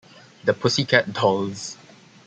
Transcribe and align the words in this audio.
The 0.45 0.55
Pussycat 0.55 1.13
Dolls. 1.13 1.77